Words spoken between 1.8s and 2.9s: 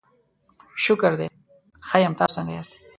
ښه یم، تاسو څنګه یاست؟